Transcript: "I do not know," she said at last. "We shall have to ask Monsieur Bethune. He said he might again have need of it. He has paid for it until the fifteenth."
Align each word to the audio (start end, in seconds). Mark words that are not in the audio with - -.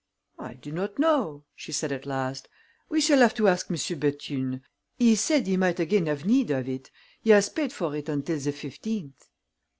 "I 0.39 0.55
do 0.55 0.71
not 0.71 0.97
know," 0.97 1.43
she 1.55 1.71
said 1.71 1.91
at 1.91 2.07
last. 2.07 2.49
"We 2.89 2.99
shall 3.01 3.19
have 3.19 3.35
to 3.35 3.47
ask 3.47 3.69
Monsieur 3.69 3.95
Bethune. 3.95 4.63
He 4.97 5.15
said 5.15 5.45
he 5.45 5.57
might 5.57 5.79
again 5.79 6.07
have 6.07 6.25
need 6.25 6.49
of 6.49 6.67
it. 6.67 6.89
He 7.21 7.29
has 7.29 7.49
paid 7.49 7.71
for 7.71 7.95
it 7.95 8.09
until 8.09 8.39
the 8.39 8.51
fifteenth." 8.51 9.27